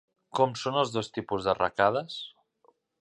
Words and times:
Com 0.37 0.53
són 0.61 0.79
els 0.83 0.93
dos 0.95 1.11
tipus 1.17 1.45
d'arracades? 1.49 2.17